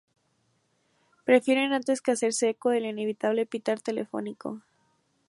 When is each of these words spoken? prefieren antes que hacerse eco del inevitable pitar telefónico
prefieren 1.25 1.73
antes 1.73 2.01
que 2.01 2.09
hacerse 2.11 2.49
eco 2.49 2.71
del 2.71 2.87
inevitable 2.87 3.45
pitar 3.45 3.79
telefónico 3.81 4.59